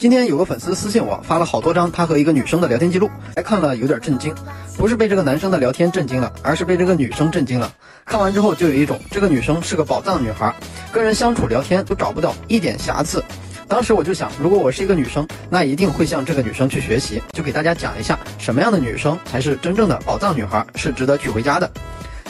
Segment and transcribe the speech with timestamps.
[0.00, 4.34] 今天有个粉丝私信我，发了好多张他和一个女生的聊天记录，还看了有点震惊，
[4.78, 7.70] 不是被这个男生的聊天震惊了，而是被这个女生震惊了。
[8.06, 10.54] 看完之后就有一种这个女生是个宝藏女孩，
[10.90, 13.22] 跟人相处聊天都找不到一点瑕疵。
[13.68, 21.70] 当时我就想，如果我是一个女生，那一定会向这个女生去学习，就给大家讲一下什么样的女生才是真正的宝藏女孩，是值得娶回家的。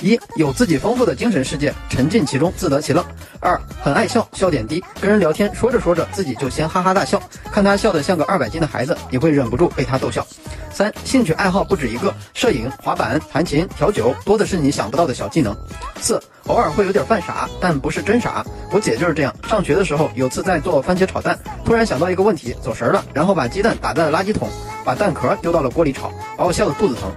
[0.01, 3.05] 一有自己丰富的精神世界，沉浸其中，自得其乐。
[3.41, 10.27] 二很爱笑，笑点低，跟人聊天说着说着自己就先哈哈大笑，看他笑得像个二百斤的孩子，你会忍不住被他逗笑。
[10.73, 15.55] 三兴趣爱好不止一个，摄影、滑板、弹琴、调酒，多的是你想不到的小技能。
[16.01, 18.45] 四偶尔会有点犯傻，但不是真傻。
[18.73, 24.49] 我姐就是这样，上学的时候有次在做番茄炒蛋，突然想到一个问题，走神了，然后把鸡蛋打在了垃圾桶，
[24.85, 27.11] 把蛋壳丢到了锅里炒，把我笑得肚子疼。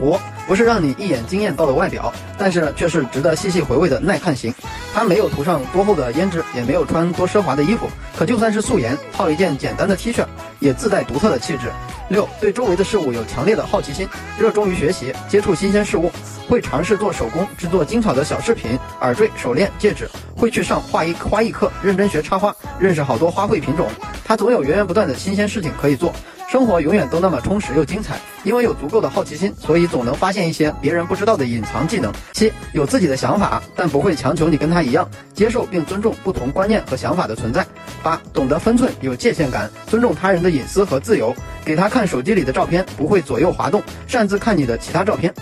[0.00, 0.16] 五
[0.48, 4.52] 不是让你一眼惊艳到的外表，但是却是值得细细回味的耐看型。
[4.94, 10.24] 她没有涂上多厚的胭脂，也没有穿多奢华的衣服，可就算是素颜，套一件简单的 T 恤，
[10.58, 11.70] 也自带独特的气质。
[12.08, 16.10] 六对周围的事物有强烈的好奇心，热衷于学习，接触新鲜事物，
[16.48, 23.86] 会尝试做手工，制作精巧的小饰品、耳坠、手链、戒指，会去上画艺花艺课，认真学插花，认识好多花卉品种。
[24.24, 26.10] 他总有源源不断的新鲜事情可以做。
[26.48, 32.10] 生活永远都那么充实又精彩，因为有足够的好奇心，所以总能发现一些别人不知道的隐藏技能。
[32.32, 37.66] 七，有自己的想法，但不会强求你跟他一样，接受并尊重不同观念和想法的存在。
[38.02, 41.34] 八，懂得分寸，有界限感，尊重他人的隐私和自由。
[41.66, 45.34] 给他看手机里的照片，不会左右滑动，擅自看你的其他照片。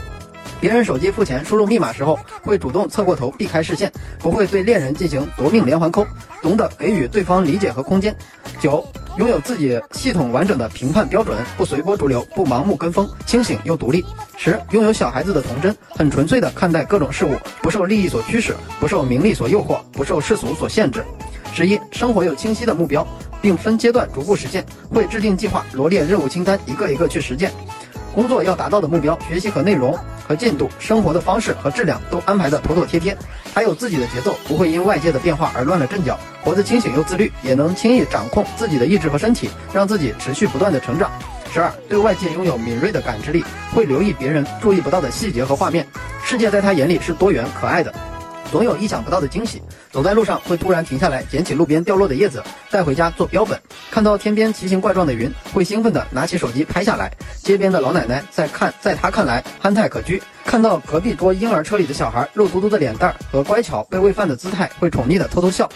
[0.60, 6.04] 别人手机付钱输入密码时候，会主动侧过头避开视线，不会对恋人进行夺命连环扣，
[6.42, 8.12] 懂得给予对方理解和空间。
[8.58, 8.84] 九。
[9.18, 14.04] 拥有自己系统完整的评判标准，不随波逐流，不盲目跟风，清醒又独立。
[14.36, 21.02] 十，拥有小孩子的童真，很纯粹的看待各种事物，不受利益所驱使，不受名利所诱惑，不受世俗所限制。
[21.54, 23.06] 十一，生活有清晰的目标，
[23.40, 27.50] 并分阶段逐步实现，会制定计划，罗列任务清单，一个一个去实践。
[28.16, 29.94] 工作要达到的目标，学习和内容。
[30.26, 33.16] 和进度，生活的方式和质量都安排的妥妥帖帖，
[33.54, 41.12] 还有自己的节奏，不会因外界的变化而乱了阵脚，活得清醒又自律，也能轻易掌控自己的意志和身体，让自己持续不断的成长。
[41.52, 45.86] 十二，对外界拥有敏锐的感知力，会留意别人注意不到的细节和画面，
[46.24, 47.94] 世界在他眼里是多元可爱的。
[48.50, 49.62] 总有意想不到的惊喜。
[49.92, 53.60] 走在路上会突然停下来，捡起路边掉落的叶子带回家做标本。
[53.96, 57.10] 看到天边奇形怪状的云，会兴奋地拿起手机拍下来。
[57.38, 60.20] 街边的老奶奶在看，在她看来憨态可掬。
[60.44, 65.66] 看到隔壁桌婴儿车里的小孩肉嘟嘟的脸蛋和乖巧被喂饭的姿态，会宠溺地偷偷笑。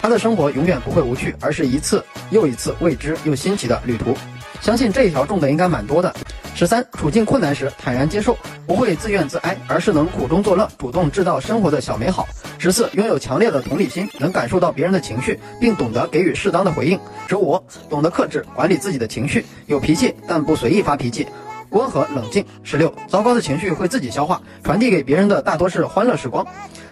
[0.00, 4.16] 他的生活永远不会无趣，而是一次又一次未知又新奇的旅途。
[4.60, 6.14] 相信这一条中的应该蛮多的。
[6.56, 8.34] 十三，处境困难时坦然接受，
[8.66, 12.26] 不会自怨自哀，而是能苦中作乐，主动制造生活的小美好。
[12.56, 16.98] 十四，拥有强烈的同理心，能感受到别人的情绪，并懂得给予适当的回应。
[17.28, 21.26] 十五，懂得克制，管理自己的情绪，有脾气但不随意发脾气，
[21.68, 22.42] 温和冷静。
[22.62, 26.46] 十六，糟糕的情绪会自己消化，传递给别人的大多是欢乐时光。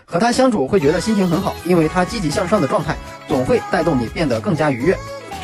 [0.04, 2.94] 和他相处会觉得心情很好，因为他积极向上的状态
[3.26, 4.94] 总会带动你变得更加愉悦。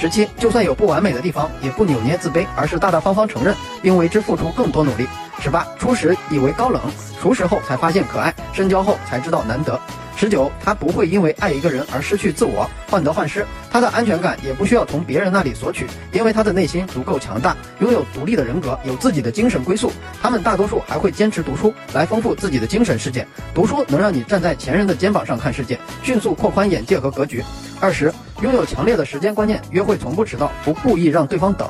[0.01, 5.07] 十七，就算有不完美的地方，也不扭捏自卑，而是大大方方承认，并为之付出更多努力。
[5.41, 6.81] 十八，初时以为高冷，
[7.21, 9.79] 熟识后才发现可爱，深交后才知道难得。
[10.21, 13.43] 十九，他不会因为爱一个人而失去自我，患得患失。
[13.71, 19.91] 他的安全感也不需要从别人那里索取，因为他的内心足够强大，拥有独立的人格，有自己的精神归宿。
[20.21, 23.27] 他们大多数还会坚持读书，来丰富自己的精神世界。
[23.55, 27.43] 读书能让你站在前人的肩膀上看世界，迅速扩宽眼界和格局。
[27.81, 31.67] 二十，拥有强烈的时间观念，约会从不迟到，不故意让对方等。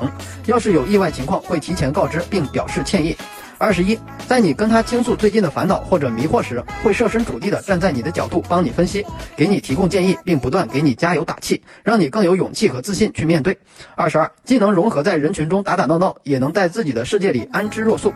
[0.47, 3.15] 要是有意外情况，会提前告知并表示歉意。
[3.61, 3.95] 二十一，
[4.27, 9.05] 在你跟他倾诉最近的烦恼或者迷惑时，会设身处地的站在你的角度帮你分析，
[9.35, 13.55] 给你提供建议，并不断给你加油打气，让你更有勇气和自信去面对。
[13.95, 18.11] 二十二，既能融合在人群中打打闹闹，也能在自己的世界里安之若素。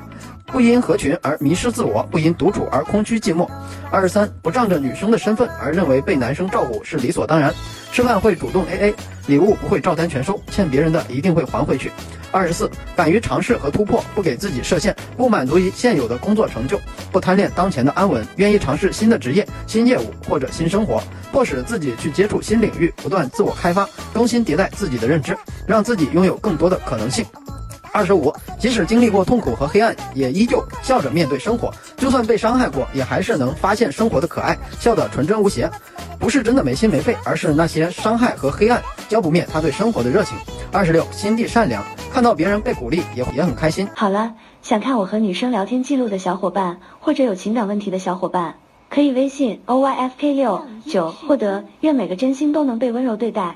[0.47, 3.47] 不因合群而迷失自我，不因独处而空虚寂寞。
[3.91, 7.53] 二十三，不仗着女生的身份而认为被男生照顾是理所当然。
[7.95, 8.93] 吃饭会主动 AA，
[9.25, 11.89] 礼物不会照单全收，欠别人的一定会还回去。
[12.29, 16.77] 二十四，敢于尝试和突破，不给自己设限，不满足于现有的工作成就，
[17.09, 25.33] 不贪恋当前的安稳，愿意尝试新的职业、新业务或者新生活，迫使自己去接触新领域，不断自我开发，更新迭代自己的认知，
[25.65, 27.25] 让自己拥有更多的可能性。
[27.93, 31.73] 二十五，即使经历过痛苦和黑暗，也依旧笑着面对生活。
[31.95, 35.71] 就算被伤害过，也还是能发现生活的可爱，笑得纯真无邪。
[36.25, 40.35] 不是真的没心没肺，而是那些伤害和黑暗浇不灭他对生活的热情。
[40.71, 43.87] 二十六，心地善良，看到别人被鼓励也也很开心。
[43.93, 44.33] 好了，
[44.63, 48.55] 想看我和女生聊天记录的小伙伴，或者有情感问题的小伙伴，
[48.89, 51.63] 可以微信 o y f k 六九获得。
[51.81, 53.53] 愿每个真心都能被温柔对待。